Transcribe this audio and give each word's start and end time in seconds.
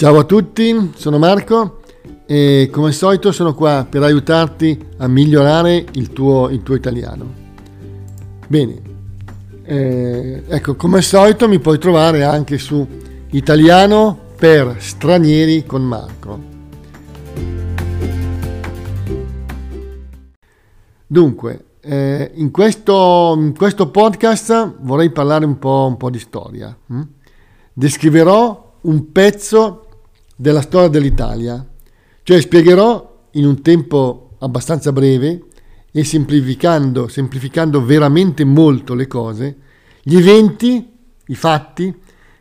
Ciao 0.00 0.16
a 0.16 0.24
tutti, 0.24 0.92
sono 0.96 1.18
Marco 1.18 1.82
e 2.24 2.70
come 2.72 2.86
al 2.86 2.94
solito 2.94 3.32
sono 3.32 3.52
qua 3.52 3.86
per 3.86 4.02
aiutarti 4.02 4.86
a 4.96 5.06
migliorare 5.06 5.84
il 5.92 6.10
tuo, 6.14 6.48
il 6.48 6.62
tuo 6.62 6.74
italiano. 6.74 7.26
Bene, 8.46 8.80
eh, 9.62 10.42
ecco, 10.48 10.74
come 10.76 10.96
al 10.96 11.02
solito 11.02 11.48
mi 11.48 11.58
puoi 11.58 11.78
trovare 11.78 12.24
anche 12.24 12.56
su 12.56 12.88
Italiano 13.32 14.18
per 14.38 14.76
stranieri 14.78 15.66
con 15.66 15.82
Marco. 15.82 16.40
Dunque, 21.06 21.64
eh, 21.82 22.30
in, 22.36 22.50
questo, 22.50 23.34
in, 23.36 23.54
questo, 23.54 23.90
podcast 23.90 24.76
vorrei 24.80 25.10
parlare 25.10 25.44
un 25.44 25.58
po', 25.58 25.84
un 25.86 25.98
po 25.98 26.08
di 26.08 26.18
storia. 26.18 26.74
Hm? 26.86 27.02
Descriverò 27.74 28.68
un 28.80 29.12
pezzo 29.12 29.84
della 30.40 30.62
storia 30.62 30.88
dell'Italia, 30.88 31.62
cioè 32.22 32.40
spiegherò 32.40 33.26
in 33.32 33.44
un 33.44 33.60
tempo 33.60 34.36
abbastanza 34.38 34.90
breve 34.90 35.48
e 35.92 36.02
semplificando, 36.02 37.08
semplificando 37.08 37.84
veramente 37.84 38.44
molto 38.44 38.94
le 38.94 39.06
cose, 39.06 39.56
gli 40.02 40.16
eventi, 40.16 40.96
i 41.26 41.34
fatti 41.34 41.94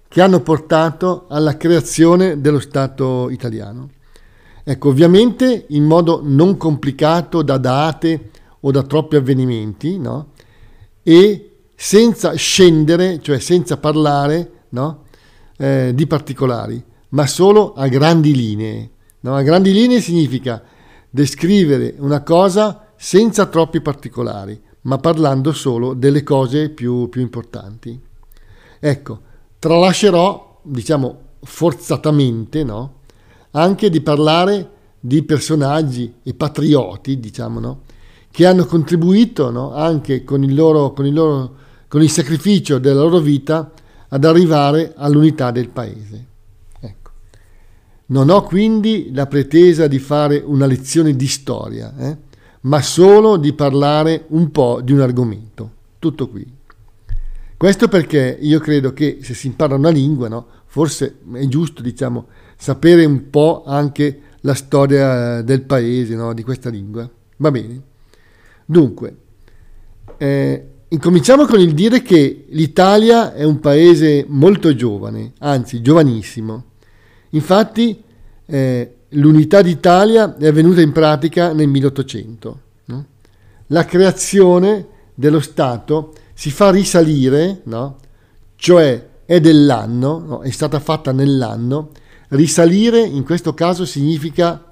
che 0.07 0.21
hanno 0.21 0.39
portato 0.39 1.25
alla 1.27 1.57
creazione 1.57 2.39
dello 2.39 2.61
Stato 2.61 3.29
italiano. 3.29 3.89
Ecco, 4.63 4.87
ovviamente 4.87 5.65
in 5.69 5.83
modo 5.83 6.21
non 6.23 6.55
complicato 6.55 7.41
da 7.41 7.57
date 7.57 8.29
o 8.61 8.71
da 8.71 8.83
troppi 8.83 9.17
avvenimenti, 9.17 9.99
no? 9.99 10.31
E 11.03 11.57
senza 11.75 12.33
scendere, 12.33 13.19
cioè 13.21 13.39
senza 13.39 13.75
parlare, 13.75 14.51
no? 14.69 15.03
eh, 15.57 15.91
di 15.93 16.07
particolari, 16.07 16.81
ma 17.09 17.25
solo 17.27 17.73
a 17.73 17.87
grandi 17.87 18.35
linee. 18.35 18.89
No? 19.21 19.35
A 19.35 19.41
grandi 19.41 19.71
linee 19.71 20.01
significa 20.01 20.61
descrivere 21.09 21.95
una 21.97 22.21
cosa 22.21 22.87
senza 22.95 23.45
troppi 23.45 23.81
particolari, 23.81 24.59
ma 24.81 24.97
parlando 24.97 25.51
solo 25.53 25.93
delle 25.93 26.23
cose 26.23 26.69
più, 26.69 27.09
più 27.09 27.21
importanti. 27.21 27.99
Ecco, 28.79 29.21
tralascerò, 29.57 30.59
diciamo 30.63 31.21
forzatamente, 31.41 32.63
no? 32.63 32.97
anche 33.51 33.89
di 33.89 34.01
parlare 34.01 34.71
di 34.99 35.23
personaggi 35.23 36.13
e 36.23 36.33
patrioti, 36.33 37.19
diciamo, 37.19 37.59
no? 37.59 37.81
che 38.31 38.45
hanno 38.45 38.65
contribuito 38.65 39.49
no? 39.49 39.73
anche 39.73 40.23
con 40.23 40.43
il, 40.43 40.53
loro, 40.53 40.93
con, 40.93 41.05
il 41.05 41.13
loro, 41.13 41.55
con 41.87 42.01
il 42.01 42.09
sacrificio 42.09 42.77
della 42.77 43.01
loro 43.01 43.19
vita 43.19 43.71
ad 44.09 44.23
arrivare 44.25 44.93
all'unità 44.95 45.51
del 45.51 45.69
paese. 45.69 46.27
Non 48.11 48.29
ho 48.29 48.43
quindi 48.43 49.11
la 49.13 49.27
pretesa 49.27 49.87
di 49.87 49.99
fare 49.99 50.41
una 50.43 50.65
lezione 50.65 51.15
di 51.15 51.27
storia, 51.27 51.93
eh? 51.97 52.17
ma 52.61 52.81
solo 52.81 53.37
di 53.37 53.53
parlare 53.53 54.25
un 54.29 54.49
po' 54.51 54.81
di 54.83 54.93
un 54.93 55.01
argomento. 55.01 55.71
Tutto 55.99 56.27
qui. 56.27 56.45
Questo 57.55 57.87
perché 57.87 58.37
io 58.39 58.59
credo 58.59 58.93
che 58.93 59.19
se 59.21 59.33
si 59.33 59.47
impara 59.47 59.75
una 59.75 59.89
lingua, 59.89 60.27
no, 60.27 60.47
forse 60.65 61.19
è 61.33 61.45
giusto 61.47 61.81
diciamo, 61.81 62.27
sapere 62.57 63.05
un 63.05 63.29
po' 63.29 63.63
anche 63.65 64.21
la 64.41 64.53
storia 64.53 65.41
del 65.41 65.61
paese, 65.61 66.15
no, 66.15 66.33
di 66.33 66.41
questa 66.41 66.69
lingua. 66.69 67.07
Va 67.37 67.51
bene. 67.51 67.81
Dunque, 68.65 69.17
eh, 70.17 70.67
incominciamo 70.87 71.45
con 71.45 71.59
il 71.59 71.73
dire 71.73 72.01
che 72.01 72.45
l'Italia 72.49 73.33
è 73.33 73.43
un 73.43 73.59
paese 73.59 74.25
molto 74.27 74.73
giovane, 74.73 75.33
anzi 75.39 75.81
giovanissimo. 75.81 76.68
Infatti, 77.31 78.01
eh, 78.45 78.93
l'unità 79.09 79.61
d'Italia 79.61 80.35
è 80.37 80.47
avvenuta 80.47 80.81
in 80.81 80.91
pratica 80.91 81.53
nel 81.53 81.67
1800. 81.67 82.59
No? 82.85 83.05
La 83.67 83.85
creazione 83.85 84.87
dello 85.13 85.39
Stato 85.39 86.13
si 86.33 86.51
fa 86.51 86.71
risalire, 86.71 87.61
no? 87.65 87.97
cioè 88.55 89.07
è 89.25 89.39
dell'anno, 89.39 90.23
no? 90.25 90.41
è 90.41 90.49
stata 90.49 90.79
fatta 90.79 91.11
nell'anno. 91.11 91.91
Risalire 92.29 92.99
in 92.99 93.23
questo 93.23 93.53
caso 93.53 93.85
significa 93.85 94.65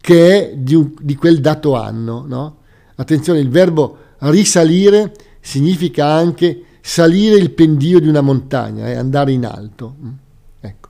che 0.00 0.50
è 0.50 0.56
di, 0.56 0.74
un, 0.74 0.92
di 1.00 1.14
quel 1.14 1.40
dato 1.40 1.74
anno. 1.74 2.24
No? 2.26 2.56
Attenzione, 2.96 3.38
il 3.38 3.48
verbo 3.48 3.98
risalire 4.18 5.12
significa 5.40 6.06
anche 6.06 6.62
salire 6.80 7.36
il 7.36 7.50
pendio 7.52 7.98
di 7.98 8.08
una 8.08 8.20
montagna, 8.20 8.88
eh, 8.88 8.94
andare 8.94 9.32
in 9.32 9.46
alto. 9.46 9.94
Mm? 10.02 10.10
Ecco. 10.60 10.88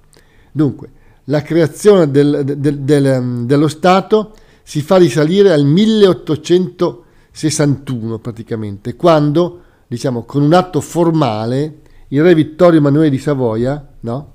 Dunque, 0.50 0.90
la 1.24 1.42
creazione 1.42 2.10
del, 2.10 2.42
del, 2.44 2.78
del, 2.80 3.06
ehm, 3.06 3.46
dello 3.46 3.68
Stato 3.68 4.34
si 4.62 4.82
fa 4.82 4.96
risalire 4.96 5.52
al 5.52 5.64
1861 5.64 8.18
praticamente, 8.18 8.96
quando, 8.96 9.60
diciamo, 9.86 10.24
con 10.24 10.42
un 10.42 10.52
atto 10.52 10.80
formale, 10.80 11.82
il 12.08 12.20
re 12.22 12.34
Vittorio 12.34 12.78
Emanuele 12.78 13.10
di 13.10 13.18
Savoia, 13.18 13.94
no? 14.00 14.32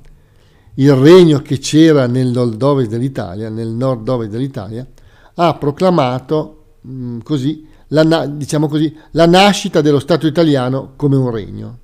il 0.75 0.93
regno 0.93 1.41
che 1.41 1.57
c'era 1.59 2.07
nel 2.07 2.27
nord-ovest 2.27 2.89
dell'Italia, 2.89 3.49
nel 3.49 3.69
nord-ovest 3.69 4.31
dell'Italia, 4.31 4.87
ha 5.35 5.53
proclamato 5.55 6.63
mh, 6.81 6.91
mm, 6.91 7.19
così, 7.21 7.67
la, 7.87 8.27
diciamo 8.27 8.67
così, 8.67 8.95
la 9.11 9.25
nascita 9.25 9.79
dello 9.81 9.99
Stato 9.99 10.27
italiano 10.27 10.93
come 10.95 11.15
un 11.15 11.31
regno. 11.31 11.77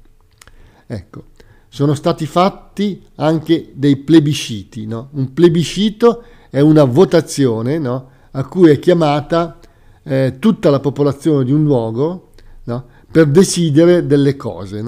Ecco, 0.88 1.24
sono 1.76 1.94
stati 1.94 2.26
fatti 2.26 3.04
anche 3.16 3.72
dei 3.74 3.98
plebisciti. 3.98 4.86
No? 4.86 5.10
Un 5.12 5.34
plebiscito 5.34 6.24
è 6.50 6.62
una 6.62 6.86
votazione 6.86 7.78
no? 7.80 8.12
a 8.32 8.46
cui 8.46 8.70
è 8.70 8.80
chiamata 8.80 9.60
eh, 10.04 10.38
tutta 10.40 10.70
la 10.70 10.80
popolazione 10.80 11.44
di 11.44 11.52
un 11.52 11.66
luogo 11.66 12.30
no? 12.64 12.86
per 13.12 13.26
decidere 13.26 14.06
delle 14.06 14.38
cose, 14.38 14.82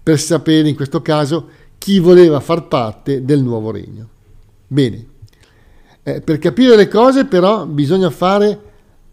per 0.00 0.20
sapere 0.20 0.68
in 0.68 0.76
questo 0.76 1.02
caso 1.02 1.48
chi 1.76 1.98
voleva 1.98 2.38
far 2.38 2.68
parte 2.68 3.24
del 3.24 3.42
nuovo 3.42 3.72
regno. 3.72 4.08
Bene, 4.68 5.06
eh, 6.04 6.20
per 6.20 6.38
capire 6.38 6.76
le 6.76 6.86
cose 6.86 7.24
però 7.24 7.66
bisogna 7.66 8.10
fare 8.10 8.60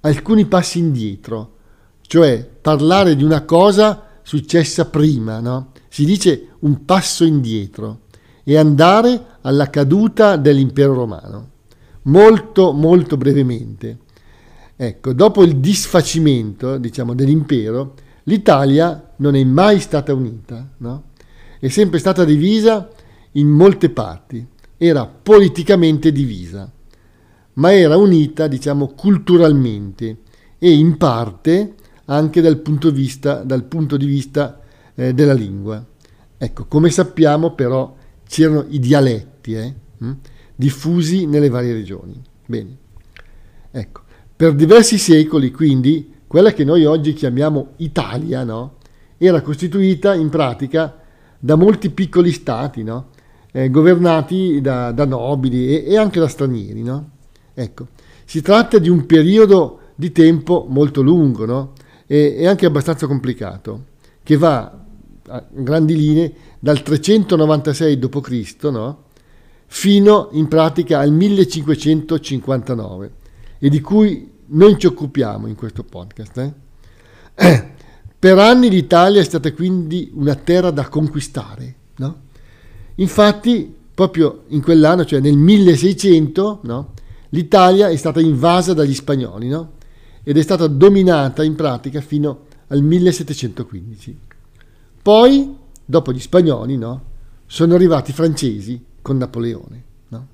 alcuni 0.01 0.45
passi 0.45 0.77
indietro, 0.77 1.53
cioè 2.01 2.47
parlare 2.61 3.15
di 3.15 3.23
una 3.23 3.45
cosa 3.45 4.09
successa 4.21 4.85
prima, 4.85 5.39
no? 5.39 5.68
Si 5.89 6.05
dice 6.05 6.47
un 6.59 6.85
passo 6.85 7.25
indietro 7.25 8.01
e 8.43 8.57
andare 8.57 9.25
alla 9.41 9.69
caduta 9.69 10.37
dell'impero 10.37 10.93
romano. 10.93 11.49
Molto, 12.03 12.71
molto 12.71 13.17
brevemente. 13.17 13.97
Ecco, 14.75 15.13
dopo 15.13 15.43
il 15.43 15.57
disfacimento, 15.57 16.77
diciamo, 16.77 17.13
dell'impero, 17.13 17.95
l'Italia 18.23 19.11
non 19.17 19.35
è 19.35 19.43
mai 19.43 19.79
stata 19.79 20.13
unita, 20.13 20.65
no? 20.77 21.03
È 21.59 21.67
sempre 21.67 21.99
stata 21.99 22.23
divisa 22.23 22.87
in 23.33 23.49
molte 23.49 23.89
parti, 23.89 24.45
era 24.77 25.05
politicamente 25.05 26.11
divisa 26.13 26.71
ma 27.59 27.73
era 27.73 27.97
unita, 27.97 28.47
diciamo, 28.47 28.87
culturalmente 28.87 30.19
e 30.57 30.71
in 30.71 30.97
parte 30.97 31.75
anche 32.05 32.41
dal 32.41 32.57
punto 32.57 32.89
vista, 32.89 33.45
punto 33.63 33.97
di 33.97 34.05
vista 34.05 34.58
eh, 34.99 35.13
della 35.13 35.33
lingua. 35.33 35.83
Ecco, 36.37 36.65
come 36.65 36.89
sappiamo 36.89 37.51
però 37.53 37.95
c'erano 38.27 38.65
i 38.67 38.79
dialetti 38.79 39.53
eh, 39.53 39.73
hm, 39.97 40.13
diffusi 40.55 41.25
nelle 41.25 41.49
varie 41.49 41.73
regioni. 41.73 42.21
Bene, 42.45 42.77
ecco, 43.71 44.01
per 44.35 44.53
diversi 44.53 44.97
secoli 44.97 45.51
quindi 45.51 46.13
quella 46.27 46.51
che 46.51 46.63
noi 46.63 46.85
oggi 46.85 47.13
chiamiamo 47.13 47.73
Italia, 47.77 48.43
no, 48.43 48.75
era 49.17 49.41
costituita 49.41 50.13
in 50.13 50.29
pratica 50.29 50.97
da 51.39 51.55
molti 51.55 51.89
piccoli 51.89 52.31
stati, 52.31 52.83
no, 52.83 53.07
eh, 53.51 53.69
governati 53.69 54.59
da, 54.61 54.91
da 54.91 55.05
nobili 55.05 55.69
e, 55.69 55.91
e, 55.91 55.97
anche 55.97 56.19
da 56.19 56.27
stranieri, 56.27 56.83
no? 56.83 57.09
Ecco, 57.53 57.87
si 58.25 58.41
tratta 58.41 58.77
di 58.77 58.89
un 58.89 59.05
periodo 59.05 59.79
di 59.95 60.11
tempo 60.11 60.65
molto 60.69 61.01
lungo 61.01 61.45
no? 61.45 61.73
e, 62.05 62.35
e 62.37 62.47
anche 62.47 62.65
abbastanza 62.65 63.07
complicato, 63.07 63.85
che 64.23 64.37
va 64.37 64.87
a 65.29 65.45
grandi 65.49 65.95
linee 65.95 66.33
dal 66.59 66.81
396 66.81 67.99
d.C. 67.99 68.55
No? 68.63 69.07
fino 69.71 70.29
in 70.31 70.47
pratica 70.47 70.97
al 70.99 71.11
1559 71.11 73.11
e 73.59 73.69
di 73.69 73.79
cui 73.81 74.31
non 74.47 74.79
ci 74.79 74.87
occupiamo 74.87 75.45
in 75.47 75.53
questo 75.55 75.83
podcast. 75.83 76.53
Eh? 77.35 77.35
Per 78.19 78.37
anni 78.37 78.69
l'Italia 78.69 79.21
è 79.21 79.23
stata 79.23 79.53
quindi 79.53 80.11
una 80.13 80.35
terra 80.35 80.71
da 80.71 80.89
conquistare. 80.89 81.75
No? 81.97 82.21
Infatti, 82.95 83.73
proprio 83.93 84.45
in 84.47 84.61
quell'anno, 84.61 85.05
cioè 85.05 85.19
nel 85.19 85.37
1600, 85.37 86.61
no? 86.63 86.93
l'Italia 87.29 87.89
è 87.89 87.95
stata 87.95 88.19
invasa 88.19 88.73
dagli 88.73 88.95
spagnoli 88.95 89.47
no? 89.47 89.73
ed 90.23 90.35
è 90.35 90.41
stata 90.41 90.65
dominata 90.67 91.43
in 91.43 91.55
pratica 91.55 92.01
fino 92.01 92.47
al 92.67 92.81
1715. 92.81 94.17
Poi, 95.09 95.57
dopo 95.85 96.13
gli 96.13 96.19
spagnoli, 96.19 96.77
no? 96.77 97.03
sono 97.47 97.73
arrivati 97.73 98.11
i 98.11 98.13
francesi 98.13 98.79
con 99.01 99.17
Napoleone. 99.17 99.83
No? 100.09 100.27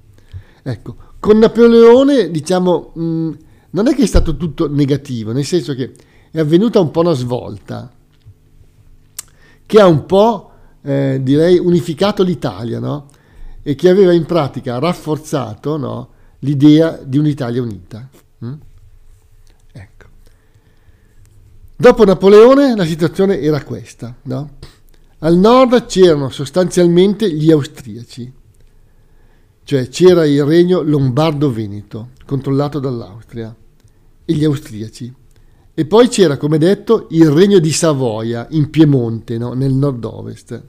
Ecco, 0.63 0.95
con 1.18 1.38
Napoleone, 1.38 2.30
diciamo, 2.30 2.92
mh, 2.94 3.38
non 3.69 3.88
è 3.88 3.95
che 3.95 4.04
è 4.04 4.06
stato 4.06 4.36
tutto 4.36 4.69
negativo, 4.69 5.31
nel 5.31 5.45
senso 5.45 5.74
che 5.75 5.94
è 6.30 6.39
avvenuta 6.39 6.81
un 6.81 6.92
po' 6.92 7.00
una 7.00 7.13
svolta 7.13 7.89
che 9.66 9.80
ha 9.80 9.88
un 9.88 10.06
po', 10.06 10.51
eh, 10.81 11.22
direi, 11.24 11.57
unificato 11.57 12.22
l'Italia, 12.22 12.80
no? 12.80 13.07
E 13.63 13.75
che 13.75 13.88
aveva 13.88 14.12
in 14.12 14.25
pratica 14.25 14.77
rafforzato 14.77 15.77
no? 15.77 16.10
l'idea 16.39 17.00
di 17.01 17.18
un'Italia 17.18 17.62
unita. 17.62 18.10
Mm? 18.44 18.54
Ecco. 19.72 20.06
Dopo 21.77 22.06
Napoleone 22.06 22.74
la 22.74 22.86
situazione 22.86 23.42
era 23.42 23.62
questa, 23.62 24.16
no? 24.24 24.51
Al 25.19 25.36
nord 25.36 25.88
c'erano 25.88 26.30
sostanzialmente 26.30 27.30
gli 27.30 27.51
austriaci, 27.51 28.31
cioè 29.62 29.89
c'era 29.89 30.25
il 30.25 30.45
regno 30.45 30.81
lombardo-veneto, 30.81 32.12
controllato 32.25 32.80
dall'Austria, 32.80 33.54
e 34.24 34.33
gli 34.33 34.45
austriaci. 34.45 35.13
E 35.74 35.86
poi 35.86 36.07
c'era, 36.07 36.38
come 36.38 36.57
detto, 36.57 37.07
il 37.10 37.30
regno 37.30 37.60
di 37.60 37.72
Savoia, 37.74 38.48
in 38.51 38.69
Piemonte, 38.69 39.38
no? 39.38 39.51
nel 39.51 39.74
nord-ovest. 39.74 40.63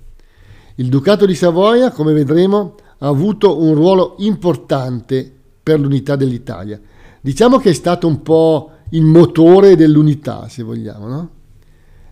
Il 0.75 0.89
ducato 0.89 1.25
di 1.25 1.37
Savoia, 1.37 1.93
come 1.93 2.15
vedremo, 2.15 2.75
ha 2.99 3.07
avuto 3.07 3.63
un 3.63 3.75
ruolo 3.75 4.17
importante 4.19 5.33
per 5.63 5.79
l'unità 5.79 6.17
dell'Italia. 6.17 6.81
Diciamo 7.21 7.59
che 7.59 7.71
è 7.71 7.75
stato 7.75 8.09
un 8.09 8.23
po' 8.23 8.71
il 8.91 9.03
motore 9.03 9.77
dell'unità, 9.77 10.49
se 10.49 10.63
vogliamo, 10.63 11.07
no? 11.09 11.31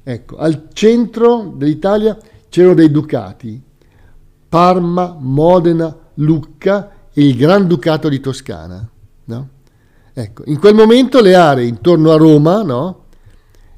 Ecco, 0.03 0.37
al 0.37 0.69
centro 0.73 1.53
dell'Italia 1.57 2.19
c'erano 2.49 2.75
dei 2.75 2.91
ducati, 2.91 3.61
Parma, 4.49 5.17
Modena, 5.19 5.97
Lucca 6.15 6.91
e 7.13 7.27
il 7.27 7.37
Granducato 7.37 8.09
di 8.09 8.21
Toscana. 8.21 8.89
No? 9.25 9.49
Ecco, 10.13 10.43
in 10.47 10.59
quel 10.59 10.75
momento 10.75 11.21
le 11.21 11.35
aree 11.35 11.67
intorno 11.67 12.13
a 12.13 12.17
Roma 12.17 12.63
no? 12.63 13.05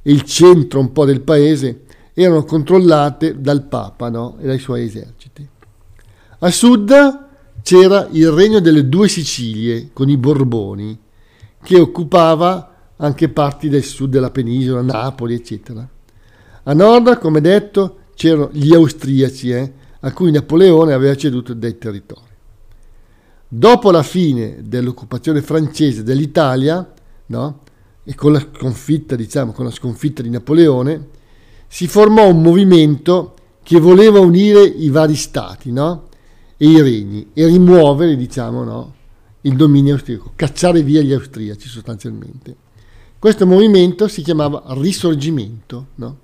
e 0.02 0.10
il 0.10 0.22
centro 0.22 0.80
un 0.80 0.92
po' 0.92 1.04
del 1.04 1.20
paese 1.20 1.84
erano 2.12 2.44
controllate 2.44 3.40
dal 3.40 3.62
Papa 3.62 4.10
no? 4.10 4.36
e 4.40 4.46
dai 4.46 4.58
suoi 4.58 4.84
eserciti. 4.84 5.48
A 6.40 6.50
sud 6.50 7.24
c'era 7.62 8.08
il 8.10 8.30
regno 8.30 8.60
delle 8.60 8.88
due 8.88 9.08
Sicilie 9.08 9.90
con 9.92 10.08
i 10.08 10.16
Borboni, 10.16 10.98
che 11.62 11.80
occupava 11.80 12.75
anche 12.96 13.28
parti 13.28 13.68
del 13.68 13.84
sud 13.84 14.10
della 14.10 14.30
penisola, 14.30 14.82
Napoli, 14.82 15.34
eccetera. 15.34 15.86
A 16.62 16.72
nord, 16.72 17.18
come 17.18 17.40
detto, 17.40 17.98
c'erano 18.14 18.48
gli 18.52 18.74
austriaci, 18.74 19.50
eh, 19.50 19.72
a 20.00 20.12
cui 20.12 20.30
Napoleone 20.30 20.92
aveva 20.92 21.14
ceduto 21.14 21.54
dei 21.54 21.78
territori. 21.78 22.24
Dopo 23.48 23.90
la 23.90 24.02
fine 24.02 24.62
dell'occupazione 24.64 25.42
francese 25.42 26.02
dell'Italia, 26.02 26.92
no, 27.26 27.60
e 28.02 28.14
con 28.14 28.32
la 28.32 28.40
sconfitta, 28.40 29.14
diciamo, 29.14 29.52
con 29.52 29.64
la 29.64 29.70
sconfitta 29.70 30.22
di 30.22 30.30
Napoleone, 30.30 31.08
si 31.68 31.86
formò 31.86 32.28
un 32.28 32.40
movimento 32.40 33.34
che 33.62 33.78
voleva 33.78 34.20
unire 34.20 34.62
i 34.62 34.88
vari 34.90 35.16
stati, 35.16 35.70
no, 35.72 36.08
e 36.56 36.66
i 36.66 36.80
regni 36.80 37.28
e 37.32 37.46
rimuovere, 37.46 38.16
diciamo, 38.16 38.64
no, 38.64 38.94
il 39.42 39.54
dominio 39.54 39.94
austriaco, 39.94 40.32
cacciare 40.34 40.82
via 40.82 41.02
gli 41.02 41.12
austriaci 41.12 41.68
sostanzialmente. 41.68 42.64
Questo 43.18 43.46
movimento 43.46 44.08
si 44.08 44.22
chiamava 44.22 44.62
risorgimento, 44.68 45.86
no? 45.96 46.18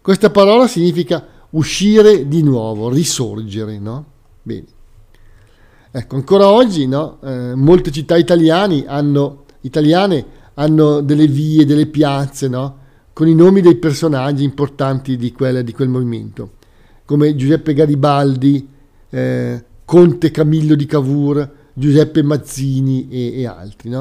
Questa 0.00 0.30
parola 0.30 0.66
significa 0.66 1.26
uscire 1.50 2.26
di 2.28 2.42
nuovo, 2.42 2.88
risorgere, 2.88 3.78
no? 3.78 4.04
Ecco, 5.90 6.16
ancora 6.16 6.48
oggi, 6.48 6.86
no? 6.86 7.18
eh, 7.22 7.54
molte 7.54 7.90
città 7.90 8.16
hanno, 8.16 9.44
italiane 9.60 10.26
hanno 10.54 11.00
delle 11.00 11.26
vie, 11.26 11.64
delle 11.64 11.86
piazze? 11.86 12.50
Con 13.12 13.28
i 13.28 13.34
nomi 13.34 13.60
dei 13.60 13.76
personaggi 13.76 14.42
importanti 14.42 15.16
di, 15.16 15.30
quella, 15.32 15.62
di 15.62 15.72
quel 15.72 15.88
movimento, 15.88 16.54
come 17.04 17.36
Giuseppe 17.36 17.74
Garibaldi, 17.74 18.68
eh, 19.10 19.64
Conte 19.84 20.30
Camillo 20.32 20.74
di 20.74 20.86
Cavour, 20.86 21.48
Giuseppe 21.72 22.22
Mazzini 22.22 23.08
e, 23.08 23.40
e 23.40 23.46
altri? 23.46 23.96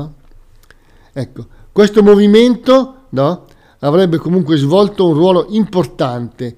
Ecco, 1.14 1.48
questo 1.74 2.04
movimento, 2.04 3.08
no? 3.10 3.46
avrebbe 3.80 4.18
comunque 4.18 4.58
svolto 4.58 5.08
un 5.08 5.16
ruolo 5.16 5.48
importante 5.50 6.58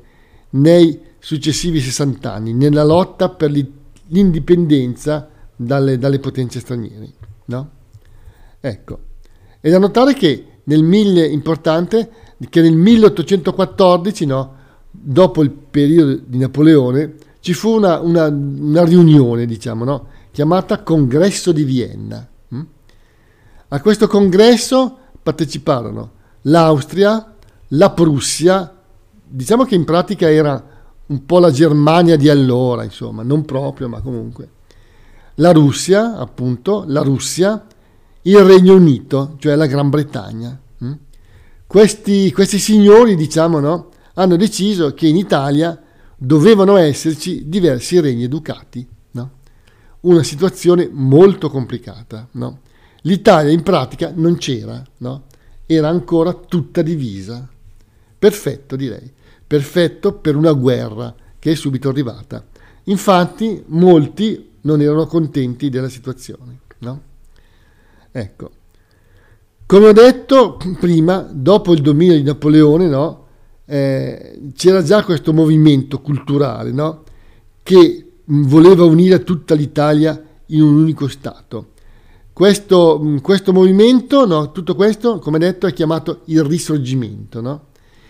nei 0.51 0.99
successivi 1.17 1.79
60 1.79 2.31
anni 2.31 2.53
nella 2.53 2.83
lotta 2.83 3.29
per 3.29 3.49
l'indipendenza 4.07 5.29
dalle, 5.55 5.97
dalle 5.97 6.19
potenze 6.19 6.59
straniere. 6.59 7.13
No? 7.45 7.69
Ecco, 8.59 8.99
è 9.61 9.69
da 9.69 9.79
notare 9.79 10.13
che 10.13 10.45
nel, 10.65 10.83
mille, 10.83 11.29
che 12.49 12.61
nel 12.61 12.75
1814, 12.75 14.25
no, 14.25 14.53
dopo 14.91 15.41
il 15.43 15.51
periodo 15.51 16.19
di 16.25 16.37
Napoleone, 16.37 17.15
ci 17.39 17.53
fu 17.53 17.69
una, 17.69 17.99
una, 18.01 18.27
una 18.27 18.83
riunione, 18.83 19.45
diciamo, 19.45 19.85
no, 19.85 20.07
chiamata 20.31 20.83
Congresso 20.83 21.53
di 21.53 21.63
Vienna. 21.63 22.27
Hm? 22.49 22.61
A 23.69 23.81
questo 23.81 24.07
congresso 24.07 24.97
parteciparono 25.25 26.11
l'Austria, 26.41 27.33
la 27.69 27.89
Prussia, 27.89 28.71
diciamo 29.23 29.63
che 29.63 29.73
in 29.73 29.83
pratica 29.83 30.29
era 30.29 30.63
un 31.07 31.25
po' 31.25 31.39
la 31.39 31.49
Germania 31.49 32.15
di 32.15 32.29
allora, 32.29 32.83
insomma, 32.83 33.23
non 33.23 33.43
proprio, 33.43 33.89
ma 33.89 34.01
comunque. 34.01 34.49
La 35.35 35.51
Russia, 35.51 36.15
appunto, 36.17 36.83
la 36.87 37.01
Russia, 37.01 37.65
il 38.21 38.39
Regno 38.43 38.75
Unito, 38.75 39.35
cioè 39.39 39.55
la 39.55 39.65
Gran 39.65 39.89
Bretagna. 39.89 40.59
Hm? 40.77 40.93
Questi, 41.65 42.31
questi 42.31 42.59
signori, 42.59 43.15
diciamo, 43.15 43.59
no, 43.59 43.89
hanno 44.13 44.35
deciso 44.35 44.93
che 44.93 45.07
in 45.07 45.15
Italia 45.15 45.81
dovevano 46.15 46.77
esserci 46.77 47.49
diversi 47.49 47.99
regni 47.99 48.25
educati. 48.25 48.87
No? 49.11 49.31
Una 50.01 50.21
situazione 50.21 50.87
molto 50.91 51.49
complicata. 51.49 52.27
No? 52.33 52.59
L'Italia 53.05 53.51
in 53.51 53.61
pratica 53.63 54.11
non 54.15 54.37
c'era, 54.37 54.83
no? 54.97 55.23
era 55.65 55.89
ancora 55.89 56.33
tutta 56.33 56.81
divisa. 56.81 57.47
Perfetto, 58.17 58.75
direi. 58.75 59.11
Perfetto 59.45 60.13
per 60.13 60.35
una 60.35 60.53
guerra 60.53 61.13
che 61.37 61.51
è 61.51 61.55
subito 61.55 61.89
arrivata. 61.89 62.43
Infatti, 62.85 63.63
molti 63.67 64.53
non 64.61 64.81
erano 64.81 65.05
contenti 65.05 65.69
della 65.69 65.89
situazione. 65.89 66.59
No? 66.79 67.01
Ecco. 68.11 68.51
Come 69.67 69.87
ho 69.87 69.93
detto 69.93 70.57
prima, 70.79 71.27
dopo 71.31 71.73
il 71.73 71.81
dominio 71.81 72.15
di 72.15 72.23
Napoleone, 72.23 72.87
no, 72.87 73.25
eh, 73.65 74.51
c'era 74.55 74.83
già 74.83 75.03
questo 75.03 75.33
movimento 75.33 76.01
culturale 76.01 76.71
no, 76.71 77.03
che 77.63 78.11
voleva 78.25 78.83
unire 78.83 79.23
tutta 79.23 79.53
l'Italia 79.55 80.19
in 80.47 80.61
un 80.61 80.75
unico 80.75 81.07
Stato. 81.07 81.73
Questo, 82.35 82.99
mm, 83.01 83.17
questo 83.19 83.53
movimento, 83.53 84.25
no, 84.25 84.51
tutto 84.51 84.75
questo, 84.75 85.19
come 85.19 85.39
detto, 85.39 85.67
è 85.67 85.73
chiamato 85.73 86.23
il 86.25 86.43
risorgimento. 86.43 87.39
No? 87.39 87.67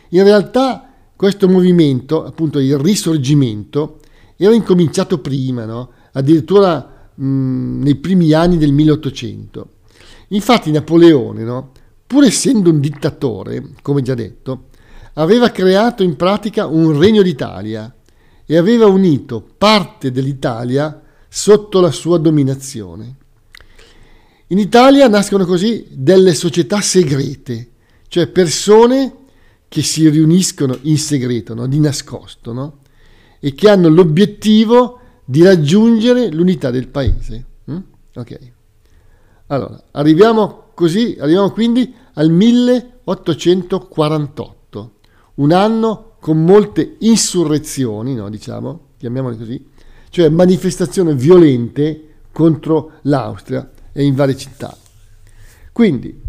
In 0.10 0.24
realtà 0.24 0.92
questo 1.16 1.48
movimento, 1.48 2.26
appunto 2.26 2.58
il 2.58 2.76
risorgimento, 2.80 4.00
era 4.36 4.56
incominciato 4.56 5.20
prima, 5.20 5.66
no? 5.66 5.92
addirittura 6.14 7.12
mh, 7.14 7.24
mm, 7.24 7.82
nei 7.84 7.94
primi 7.98 8.34
anni 8.34 8.58
del 8.58 8.72
1800. 8.72 9.68
Infatti 10.30 10.72
Napoleone, 10.72 11.44
no? 11.44 11.72
pur 12.08 12.24
essendo 12.24 12.72
un 12.72 12.80
dittatore, 12.80 13.74
come 13.84 14.02
già 14.02 14.16
detto, 14.16 14.70
aveva 15.14 15.52
creato 15.52 16.02
in 16.02 16.16
pratica 16.16 16.66
un 16.66 16.98
regno 16.98 17.22
d'Italia 17.22 17.94
e 18.44 18.58
aveva 18.58 18.88
unito 18.88 19.46
parte 19.56 20.10
dell'Italia 20.10 21.00
sotto 21.30 21.80
la 21.80 21.92
sua 21.92 22.18
dominazione. 22.18 23.18
In 24.50 24.60
Italia 24.60 25.08
nascono 25.08 25.44
così 25.44 25.88
delle 25.90 26.36
società 26.36 26.80
segrete, 26.80 27.70
cioè 28.08 28.28
persone 28.28 29.16
che 29.68 29.82
si 29.82 30.08
riuniscono 30.08 30.78
in 30.84 31.00
segreto, 31.00 31.56
no? 31.56 31.66
di 31.66 31.80
nascosto, 31.80 32.54
no? 32.54 32.82
e 33.40 33.56
che 33.56 33.70
hanno 33.70 33.90
l'obiettivo 33.90 35.00
di 35.26 35.42
raggiungere 35.42 36.32
l'unità 36.32 36.70
del 36.70 36.90
paese. 36.90 37.46
Mm? 37.72 37.78
Ok. 38.14 38.38
Allora, 39.48 39.84
arriviamo 39.94 40.66
così, 40.76 41.18
arriviamo 41.20 41.50
quindi 41.50 41.92
al 42.14 42.30
1848, 42.30 44.92
un 45.36 45.52
anno 45.52 46.18
con 46.20 46.44
molte 46.44 46.98
insurrezioni, 47.00 48.14
no? 48.14 48.30
diciamo, 48.30 48.90
chiamiamole 48.98 49.38
così, 49.38 49.66
cioè 50.10 50.30
manifestazioni 50.30 51.16
violente 51.16 52.10
contro 52.32 52.92
l'Austria 53.02 53.72
e 53.98 54.04
in 54.04 54.14
varie 54.14 54.36
città. 54.36 54.76
Quindi, 55.72 56.22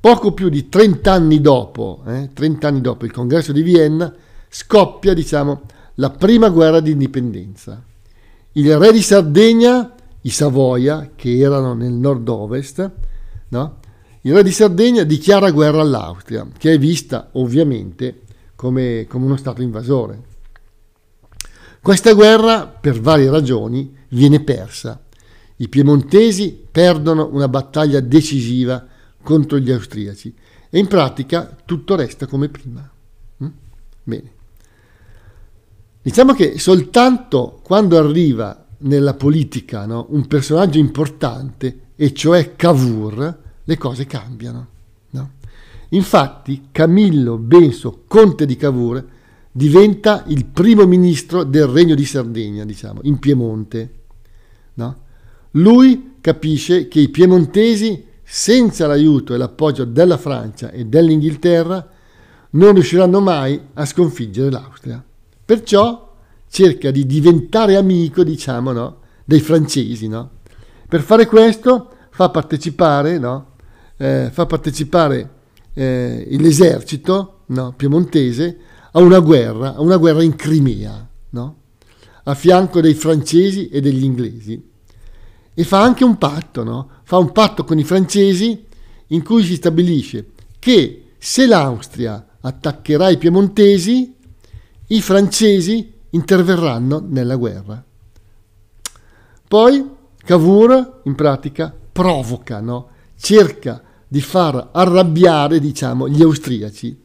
poco 0.00 0.32
più 0.32 0.48
di 0.48 0.68
30 0.68 1.12
anni 1.12 1.40
dopo, 1.40 2.02
eh, 2.06 2.30
30 2.34 2.66
anni 2.66 2.80
dopo 2.80 3.04
il 3.04 3.12
congresso 3.12 3.52
di 3.52 3.62
Vienna, 3.62 4.12
scoppia, 4.48 5.14
diciamo, 5.14 5.62
la 5.94 6.10
prima 6.10 6.48
guerra 6.48 6.80
di 6.80 6.90
indipendenza. 6.90 7.80
Il 8.52 8.76
re 8.76 8.90
di 8.90 9.02
Sardegna 9.02 9.94
i 10.22 10.30
Savoia, 10.30 11.12
che 11.14 11.38
erano 11.38 11.74
nel 11.74 11.92
nord-ovest, 11.92 12.90
no? 13.48 13.76
il 14.22 14.34
re 14.34 14.42
di 14.42 14.50
Sardegna 14.50 15.04
dichiara 15.04 15.50
guerra 15.50 15.80
all'Austria, 15.80 16.46
che 16.58 16.72
è 16.72 16.78
vista 16.78 17.28
ovviamente 17.32 18.22
come, 18.56 19.06
come 19.08 19.24
uno 19.24 19.36
Stato 19.36 19.62
invasore. 19.62 20.22
Questa 21.80 22.12
guerra, 22.12 22.66
per 22.66 23.00
varie 23.00 23.30
ragioni, 23.30 23.96
viene 24.08 24.40
persa. 24.40 25.00
I 25.60 25.68
piemontesi 25.68 26.66
perdono 26.70 27.28
una 27.32 27.48
battaglia 27.48 28.00
decisiva 28.00 28.86
contro 29.22 29.58
gli 29.58 29.70
austriaci 29.70 30.34
e 30.70 30.78
in 30.78 30.86
pratica 30.86 31.56
tutto 31.64 31.96
resta 31.96 32.26
come 32.26 32.48
prima. 32.48 32.88
Mm? 33.42 33.48
Bene. 34.04 34.30
Diciamo 36.00 36.32
che 36.32 36.58
soltanto 36.58 37.60
quando 37.62 37.98
arriva 37.98 38.66
nella 38.78 39.14
politica 39.14 39.84
no, 39.86 40.06
un 40.10 40.26
personaggio 40.26 40.78
importante, 40.78 41.80
e 41.96 42.12
cioè 42.14 42.54
Cavour, 42.54 43.38
le 43.64 43.76
cose 43.76 44.06
cambiano. 44.06 44.68
No? 45.10 45.30
Infatti 45.90 46.68
Camillo 46.70 47.36
Benso, 47.36 48.04
conte 48.06 48.46
di 48.46 48.56
Cavour, 48.56 49.04
diventa 49.50 50.22
il 50.28 50.44
primo 50.44 50.86
ministro 50.86 51.42
del 51.42 51.66
Regno 51.66 51.96
di 51.96 52.04
Sardegna, 52.04 52.64
diciamo, 52.64 53.00
in 53.02 53.18
Piemonte. 53.18 53.92
No? 54.74 55.06
Lui 55.52 56.16
capisce 56.20 56.88
che 56.88 57.00
i 57.00 57.08
piemontesi, 57.08 58.04
senza 58.22 58.86
l'aiuto 58.86 59.34
e 59.34 59.38
l'appoggio 59.38 59.84
della 59.84 60.18
Francia 60.18 60.70
e 60.70 60.84
dell'Inghilterra, 60.84 61.88
non 62.50 62.72
riusciranno 62.74 63.20
mai 63.20 63.60
a 63.74 63.84
sconfiggere 63.84 64.50
l'Austria. 64.50 65.02
Perciò 65.44 66.14
cerca 66.48 66.90
di 66.90 67.06
diventare 67.06 67.76
amico, 67.76 68.22
diciamo, 68.22 68.72
no, 68.72 68.98
dei 69.24 69.40
francesi. 69.40 70.08
No? 70.08 70.30
Per 70.88 71.00
fare 71.00 71.26
questo 71.26 71.90
fa 72.10 72.28
partecipare, 72.30 73.18
no, 73.18 73.52
eh, 73.96 74.28
fa 74.30 74.46
partecipare 74.46 75.30
eh, 75.74 76.26
l'esercito 76.38 77.44
piemontese 77.76 78.58
a 78.92 79.00
una 79.00 79.20
guerra, 79.20 79.74
a 79.74 79.80
una 79.80 79.96
guerra 79.96 80.22
in 80.22 80.36
Crimea, 80.36 81.08
a 82.24 82.34
fianco 82.34 82.82
dei 82.82 82.92
francesi 82.92 83.68
e 83.68 83.80
degli 83.80 84.04
inglesi 84.04 84.67
e 85.58 85.64
fa 85.64 85.82
anche 85.82 86.04
un 86.04 86.18
patto, 86.18 86.62
no? 86.62 86.88
fa 87.02 87.16
un 87.16 87.32
patto 87.32 87.64
con 87.64 87.80
i 87.80 87.84
francesi 87.84 88.64
in 89.08 89.24
cui 89.24 89.42
si 89.42 89.56
stabilisce 89.56 90.26
che 90.60 91.14
se 91.18 91.48
l'Austria 91.48 92.24
attaccherà 92.40 93.08
i 93.08 93.18
piemontesi, 93.18 94.14
i 94.86 95.02
francesi 95.02 95.92
interverranno 96.10 97.04
nella 97.04 97.34
guerra. 97.34 97.84
Poi 99.48 99.96
Cavour 100.24 101.00
in 101.06 101.16
pratica 101.16 101.74
provoca, 101.90 102.60
no? 102.60 102.90
cerca 103.16 103.82
di 104.06 104.20
far 104.20 104.68
arrabbiare 104.70 105.58
diciamo, 105.58 106.08
gli 106.08 106.22
austriaci 106.22 107.02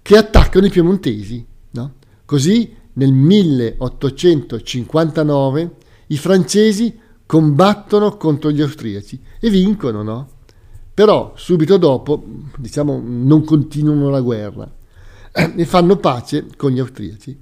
che 0.00 0.16
attaccano 0.16 0.66
i 0.66 0.70
piemontesi. 0.70 1.44
No? 1.70 1.94
Così 2.24 2.76
nel 2.92 3.12
1859 3.12 5.76
i 6.06 6.16
francesi 6.16 7.00
combattono 7.32 8.18
contro 8.18 8.50
gli 8.50 8.60
austriaci 8.60 9.18
e 9.40 9.48
vincono, 9.48 10.02
no? 10.02 10.28
Però 10.92 11.32
subito 11.34 11.78
dopo, 11.78 12.22
diciamo, 12.58 13.00
non 13.02 13.42
continuano 13.42 14.10
la 14.10 14.20
guerra 14.20 14.70
e 15.32 15.64
fanno 15.64 15.96
pace 15.96 16.48
con 16.58 16.72
gli 16.72 16.78
austriaci. 16.78 17.40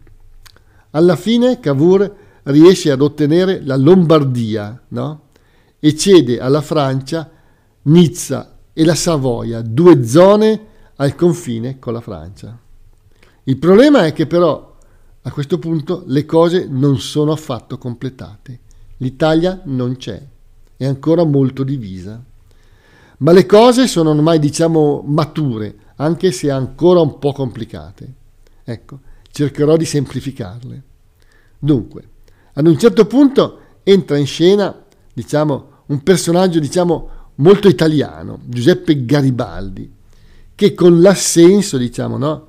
Alla 0.90 1.16
fine 1.16 1.58
Cavour 1.58 2.14
riesce 2.44 2.92
ad 2.92 3.00
ottenere 3.00 3.62
la 3.64 3.74
Lombardia, 3.74 4.80
no? 4.90 5.22
E 5.80 5.96
cede 5.96 6.38
alla 6.38 6.60
Francia 6.60 7.28
Nizza 7.82 8.58
e 8.72 8.84
la 8.84 8.94
Savoia, 8.94 9.60
due 9.60 10.04
zone 10.04 10.66
al 10.94 11.16
confine 11.16 11.80
con 11.80 11.94
la 11.94 12.00
Francia. 12.00 12.56
Il 13.42 13.56
problema 13.56 14.06
è 14.06 14.12
che 14.12 14.28
però 14.28 14.76
a 15.20 15.32
questo 15.32 15.58
punto 15.58 16.04
le 16.06 16.24
cose 16.26 16.68
non 16.70 17.00
sono 17.00 17.32
affatto 17.32 17.76
completate. 17.76 18.68
L'Italia 19.02 19.62
non 19.64 19.96
c'è, 19.96 20.22
è 20.76 20.84
ancora 20.84 21.24
molto 21.24 21.64
divisa. 21.64 22.22
Ma 23.18 23.32
le 23.32 23.46
cose 23.46 23.86
sono 23.86 24.10
ormai, 24.10 24.38
diciamo, 24.38 25.02
mature, 25.06 25.74
anche 25.96 26.32
se 26.32 26.50
ancora 26.50 27.00
un 27.00 27.18
po' 27.18 27.32
complicate. 27.32 28.12
Ecco, 28.62 29.00
cercherò 29.30 29.76
di 29.76 29.86
semplificarle. 29.86 30.82
Dunque, 31.58 32.08
ad 32.52 32.66
un 32.66 32.78
certo 32.78 33.06
punto 33.06 33.58
entra 33.82 34.18
in 34.18 34.26
scena, 34.26 34.84
diciamo, 35.12 35.68
un 35.86 36.02
personaggio, 36.02 36.58
diciamo, 36.58 37.08
molto 37.36 37.68
italiano, 37.68 38.40
Giuseppe 38.44 39.04
Garibaldi, 39.06 39.90
che 40.54 40.74
con 40.74 41.00
l'assenso, 41.00 41.78
diciamo, 41.78 42.18
no? 42.18 42.48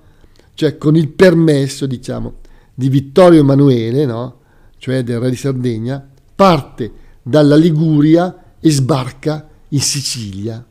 Cioè 0.53 0.77
con 0.77 0.98
il 0.98 1.08
permesso, 1.08 1.86
diciamo, 1.86 2.36
di 2.74 2.89
Vittorio 2.89 3.39
Emanuele, 3.39 4.05
no? 4.05 4.39
Cioè 4.77 5.03
del 5.03 5.20
re 5.20 5.29
di 5.29 5.36
Sardegna, 5.38 6.11
parte 6.41 6.91
dalla 7.21 7.55
Liguria 7.55 8.55
e 8.60 8.71
sbarca 8.71 9.48
in 9.69 9.79
Sicilia. 9.79 10.65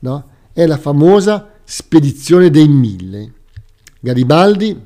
No? 0.00 0.24
È 0.52 0.66
la 0.66 0.78
famosa 0.78 1.52
spedizione 1.62 2.50
dei 2.50 2.66
mille. 2.66 3.32
Garibaldi 4.00 4.76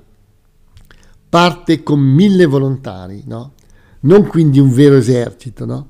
parte 1.26 1.82
con 1.82 2.00
mille 2.00 2.44
volontari, 2.44 3.22
no? 3.24 3.52
non 4.00 4.26
quindi 4.26 4.58
un 4.58 4.70
vero 4.70 4.96
esercito. 4.96 5.64
No? 5.64 5.88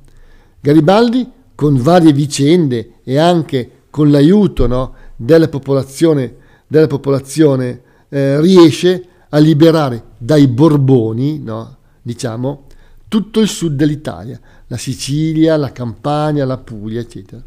Garibaldi, 0.61 1.29
con 1.57 1.83
varie 1.83 2.13
vicende 2.13 2.99
e 3.03 3.19
anche 3.19 3.87
con 3.91 4.13
l'aiuto 4.13 4.69
no, 4.69 4.95
della 5.17 5.49
popolazione, 5.49 6.37
della 6.69 6.87
popolazione 6.87 7.83
eh, 8.09 8.41
riesce 8.41 9.09
a 9.29 9.39
liberare 9.39 10.05
dai 10.19 10.47
Borboni, 10.47 11.43
diciamo, 12.01 12.69
tutto 13.11 13.41
il 13.41 13.49
sud 13.49 13.75
dell'Italia, 13.75 14.41
la 14.69 14.77
Sicilia, 14.77 15.57
la 15.57 15.73
Campania, 15.73 16.45
la 16.45 16.59
Puglia, 16.59 17.01
eccetera. 17.01 17.43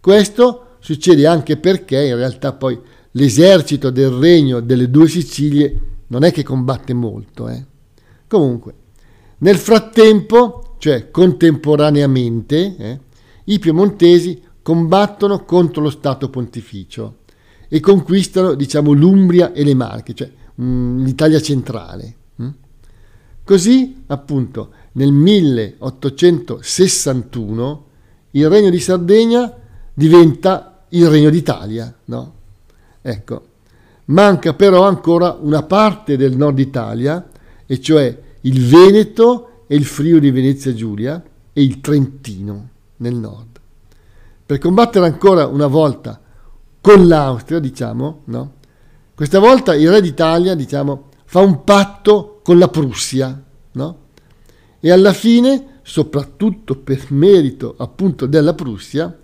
Questo 0.00 0.76
succede 0.80 1.28
anche 1.28 1.56
perché 1.56 2.06
in 2.06 2.16
realtà 2.16 2.52
poi 2.52 2.76
l'esercito 3.12 3.90
del 3.90 4.10
regno 4.10 4.58
delle 4.58 4.90
due 4.90 5.06
Sicilie 5.06 5.80
non 6.08 6.24
è 6.24 6.32
che 6.32 6.42
combatte 6.42 6.92
molto. 6.92 7.48
Eh. 7.48 7.64
Comunque, 8.26 8.74
nel 9.38 9.56
frattempo, 9.58 10.74
cioè 10.78 11.12
contemporaneamente, 11.12 12.76
eh, 12.76 13.00
i 13.44 13.60
piemontesi 13.60 14.42
combattono 14.60 15.44
contro 15.44 15.82
lo 15.82 15.90
Stato 15.90 16.30
pontificio 16.30 17.18
e 17.68 17.78
conquistano, 17.78 18.54
diciamo, 18.54 18.90
l'Umbria 18.90 19.52
e 19.52 19.62
le 19.62 19.74
Marche, 19.74 20.14
cioè 20.14 20.28
mh, 20.56 20.64
mm, 20.64 21.04
l'Italia 21.04 21.40
centrale. 21.40 22.14
Hm? 22.36 22.48
Così, 23.44 24.02
appunto, 24.06 24.70
nel 24.96 25.12
1861 25.12 27.84
il 28.32 28.48
Regno 28.48 28.70
di 28.70 28.80
Sardegna 28.80 29.54
diventa 29.92 30.84
il 30.90 31.08
Regno 31.08 31.30
d'Italia. 31.30 31.94
No? 32.06 32.32
Ecco. 33.02 33.44
Manca 34.06 34.54
però 34.54 34.86
ancora 34.86 35.36
una 35.40 35.62
parte 35.64 36.16
del 36.16 36.36
nord 36.36 36.60
Italia, 36.60 37.28
e 37.66 37.80
cioè 37.80 38.16
il 38.42 38.64
Veneto 38.64 39.64
e 39.66 39.74
il 39.74 39.84
Friuli 39.84 40.30
Venezia 40.30 40.72
Giulia 40.72 41.20
e 41.52 41.62
il 41.62 41.80
Trentino 41.80 42.68
nel 42.98 43.16
nord. 43.16 43.58
Per 44.46 44.58
combattere 44.58 45.06
ancora 45.06 45.46
una 45.46 45.66
volta 45.66 46.20
con 46.80 47.08
l'Austria, 47.08 47.58
diciamo, 47.58 48.20
no? 48.26 48.52
questa 49.14 49.40
volta 49.40 49.74
il 49.74 49.90
re 49.90 50.00
d'Italia 50.00 50.54
diciamo, 50.54 51.08
fa 51.24 51.40
un 51.40 51.64
patto 51.64 52.38
con 52.44 52.58
la 52.58 52.68
Prussia, 52.68 53.42
no? 53.72 54.04
E 54.80 54.90
alla 54.90 55.12
fine, 55.12 55.80
soprattutto 55.82 56.76
per 56.76 57.06
merito 57.10 57.74
appunto 57.78 58.26
della 58.26 58.54
Prussia, 58.54 59.16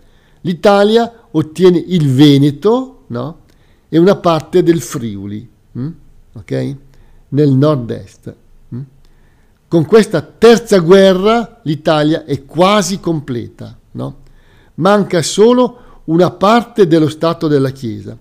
l'Italia 0.43 1.27
ottiene 1.31 1.79
il 1.79 2.09
Veneto 2.13 3.05
no? 3.09 3.41
e 3.89 3.99
una 3.99 4.17
parte 4.17 4.63
del 4.63 4.81
Friuli, 4.81 5.49
hm? 5.73 5.89
okay? 6.35 6.77
nel 7.29 7.51
nord-est. 7.51 8.35
Hm? 8.69 8.81
Con 9.69 9.85
questa 9.87 10.23
terza 10.23 10.79
guerra 10.79 11.61
l'Italia 11.65 12.25
è 12.25 12.45
quasi 12.45 13.01
completa, 13.01 13.77
no? 13.93 14.17
manca 14.75 15.23
solo 15.23 15.79
una 16.05 16.31
parte 16.31 16.87
dello 16.87 17.09
Stato 17.09 17.47
della 17.47 17.71
Chiesa, 17.71 18.17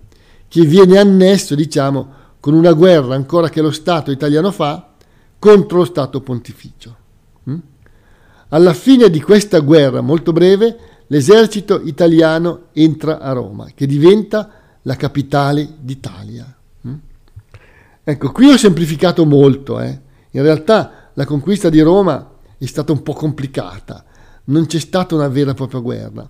che 0.46 0.62
viene 0.62 0.98
annesso, 0.98 1.54
diciamo, 1.54 2.20
con 2.38 2.54
una 2.54 2.72
guerra 2.72 3.14
ancora 3.14 3.48
che 3.48 3.60
lo 3.62 3.70
Stato 3.70 4.10
italiano 4.10 4.50
fa 4.50 4.90
contro 5.38 5.78
lo 5.78 5.84
Stato 5.84 6.20
pontificio. 6.20 6.96
Mm? 7.50 7.58
Alla 8.48 8.74
fine 8.74 9.10
di 9.10 9.20
questa 9.20 9.60
guerra 9.60 10.00
molto 10.00 10.32
breve, 10.32 10.76
l'esercito 11.06 11.80
italiano 11.82 12.64
entra 12.72 13.18
a 13.18 13.32
Roma, 13.32 13.68
che 13.74 13.86
diventa 13.86 14.50
la 14.82 14.96
capitale 14.96 15.68
d'Italia. 15.78 16.54
Mm? 16.86 16.94
Ecco, 18.04 18.32
qui 18.32 18.50
ho 18.50 18.56
semplificato 18.56 19.24
molto. 19.24 19.80
Eh. 19.80 20.00
In 20.30 20.42
realtà 20.42 21.10
la 21.14 21.24
conquista 21.24 21.68
di 21.68 21.80
Roma 21.80 22.30
è 22.58 22.66
stata 22.66 22.92
un 22.92 23.02
po' 23.02 23.12
complicata, 23.12 24.04
non 24.44 24.66
c'è 24.66 24.78
stata 24.78 25.14
una 25.14 25.28
vera 25.28 25.50
e 25.50 25.54
propria 25.54 25.80
guerra, 25.80 26.28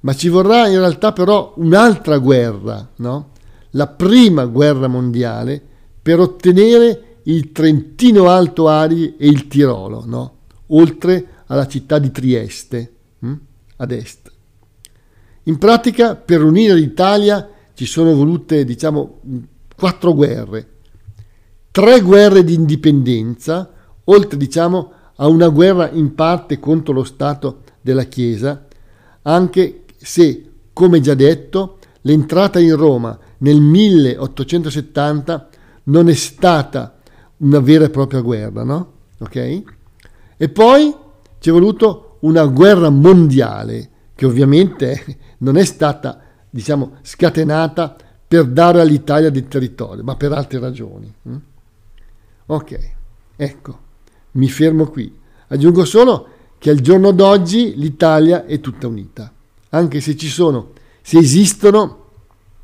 ma 0.00 0.14
ci 0.14 0.28
vorrà 0.28 0.68
in 0.68 0.78
realtà 0.78 1.12
però 1.12 1.52
un'altra 1.56 2.18
guerra, 2.18 2.88
no? 2.96 3.30
la 3.70 3.86
prima 3.86 4.46
guerra 4.46 4.88
mondiale, 4.88 5.62
per 6.02 6.18
ottenere 6.18 7.09
il 7.24 7.52
Trentino 7.52 8.28
Alto 8.28 8.68
Adige 8.68 9.16
e 9.16 9.26
il 9.26 9.46
Tirolo, 9.46 10.04
no? 10.06 10.38
oltre 10.68 11.26
alla 11.46 11.66
città 11.66 11.98
di 11.98 12.10
Trieste, 12.10 12.92
hm? 13.18 13.32
ad 13.76 13.90
est. 13.92 14.30
In 15.44 15.58
pratica, 15.58 16.14
per 16.14 16.42
unire 16.42 16.74
l'Italia 16.74 17.48
ci 17.74 17.86
sono 17.86 18.14
volute, 18.14 18.64
diciamo, 18.64 19.20
quattro 19.76 20.14
guerre, 20.14 20.68
tre 21.70 22.00
guerre 22.00 22.44
di 22.44 22.54
indipendenza, 22.54 23.70
oltre, 24.04 24.36
diciamo, 24.36 24.92
a 25.16 25.26
una 25.26 25.48
guerra 25.48 25.90
in 25.90 26.14
parte 26.14 26.58
contro 26.58 26.92
lo 26.92 27.04
Stato 27.04 27.62
della 27.80 28.04
Chiesa, 28.04 28.66
anche 29.22 29.84
se, 29.96 30.50
come 30.72 31.00
già 31.00 31.14
detto, 31.14 31.78
l'entrata 32.02 32.58
in 32.58 32.76
Roma 32.76 33.18
nel 33.38 33.60
1870 33.60 35.48
non 35.84 36.08
è 36.08 36.14
stata 36.14 36.99
una 37.40 37.60
vera 37.60 37.84
e 37.84 37.90
propria 37.90 38.20
guerra, 38.20 38.64
no? 38.64 38.92
Ok? 39.18 39.62
E 40.36 40.48
poi 40.48 40.94
ci 41.38 41.48
è 41.48 41.52
voluto 41.52 42.16
una 42.20 42.44
guerra 42.46 42.90
mondiale 42.90 43.88
che 44.14 44.26
ovviamente 44.26 45.18
non 45.38 45.56
è 45.56 45.64
stata, 45.64 46.20
diciamo, 46.48 46.98
scatenata 47.02 47.96
per 48.26 48.46
dare 48.46 48.80
all'Italia 48.80 49.30
del 49.30 49.48
territorio, 49.48 50.04
ma 50.04 50.16
per 50.16 50.32
altre 50.32 50.58
ragioni. 50.58 51.12
Hm? 51.22 51.36
Ok, 52.46 52.78
ecco, 53.36 53.78
mi 54.32 54.48
fermo 54.48 54.86
qui. 54.86 55.18
Aggiungo 55.48 55.84
solo 55.84 56.28
che 56.58 56.70
al 56.70 56.80
giorno 56.80 57.10
d'oggi 57.10 57.74
l'Italia 57.76 58.44
è 58.44 58.60
tutta 58.60 58.86
unita, 58.86 59.32
anche 59.70 60.00
se 60.00 60.16
ci 60.16 60.28
sono, 60.28 60.72
se 61.00 61.18
esistono 61.18 62.04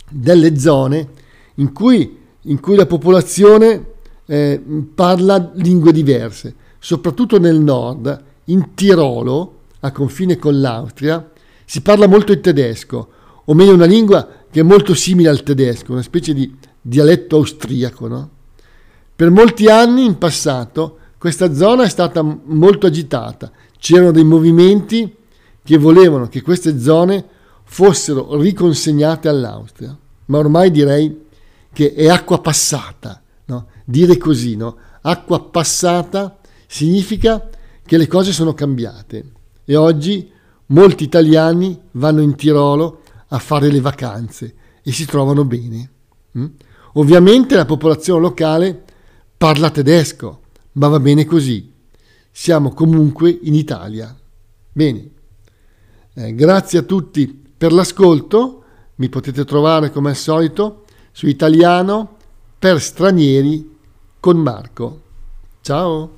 delle 0.09 0.59
zone 0.59 1.09
in 1.55 1.73
cui, 1.73 2.19
in 2.43 2.61
cui 2.61 2.77
la 2.77 2.87
popolazione 2.87 3.95
eh, 4.27 4.63
parla 4.95 5.53
lingue 5.55 5.93
diverse, 5.93 6.55
soprattutto 6.79 7.39
nel 7.39 7.59
nord, 7.59 8.23
in 8.45 8.75
Tirolo, 8.75 9.55
a 9.81 9.93
confine 9.93 10.37
con 10.37 10.61
l'Austria, 10.61 11.31
si 11.65 11.81
parla 11.81 12.07
molto 12.07 12.33
il 12.33 12.41
tedesco, 12.41 13.09
o 13.45 13.55
meglio 13.55 13.75
una 13.75 13.87
lingua 13.87 14.29
che 14.51 14.61
è 14.61 14.65
molto 14.65 14.95
simile 14.95 15.29
al 15.29 15.43
tedesco, 15.43 15.93
una 15.93 16.03
specie 16.03 16.33
di 16.35 16.55
dialetto 16.81 17.37
austriaco. 17.37 18.09
No? 18.09 18.31
Per 19.15 19.31
molti 19.31 19.69
anni 19.69 20.05
in 20.05 20.19
passato 20.19 20.99
questa 21.19 21.55
zona 21.55 21.85
è 21.85 21.89
stata 21.89 22.23
molto 22.23 22.87
agitata, 22.87 23.51
c'erano 23.79 24.13
dei 24.13 24.25
movimenti 24.25 25.15
che 25.63 25.79
volevano 25.79 26.29
che 26.29 26.43
queste 26.43 26.79
zone 26.79 27.25
fossero 27.65 28.41
riconsegnate 28.41 29.29
all'Austria, 29.29 29.97
ma 30.27 30.39
ormai 30.39 30.71
direi 30.71 31.25
che 31.73 31.95
è 31.95 32.09
acqua 32.09 32.41
passata? 32.41 33.23
Dire 33.87 34.19
così, 34.19 34.57
no? 34.57 34.77
acqua 35.03 35.41
passata 35.41 36.39
significa 36.67 37.49
che 37.85 37.97
le 37.97 38.09
cose 38.09 38.33
sono 38.33 38.53
cambiate 38.53 39.33
e 39.65 39.77
oggi 39.77 40.29
molti 40.67 41.05
italiani 41.05 41.81
vanno 41.93 42.21
in 42.21 42.35
Tirolo 42.35 43.03
a 43.29 43.39
fare 43.39 43.71
le 43.71 43.81
vacanze 43.81 44.55
e 44.83 44.93
si 44.93 45.07
trovano 45.07 45.45
bene. 45.45 45.91
Mm? 46.37 46.47
Ovviamente 46.95 47.55
la 47.55 47.65
popolazione 47.65 48.21
locale 48.21 48.85
parla 49.37 49.71
tedesco, 49.71 50.41
ma 50.73 50.89
va 50.89 50.99
bene 50.99 51.25
così. 51.25 51.73
Siamo 52.31 52.73
comunque 52.73 53.39
in 53.43 53.55
Italia. 53.55 54.15
Bene, 54.73 55.11
eh, 56.15 56.35
grazie 56.35 56.81
a 56.81 56.83
tutti 56.83 57.29
per 57.57 57.73
l'ascolto. 57.73 58.63
Mi 58.97 59.09
potete 59.09 59.45
trovare 59.45 59.91
come 59.91 60.11
al 60.11 60.17
solito 60.17 60.85
su 61.13 61.27
italiano 61.27 62.17
per 62.59 62.81
stranieri 62.81 63.76
con 64.27 64.39
Marco. 64.39 65.03
Ciao! 65.61 66.16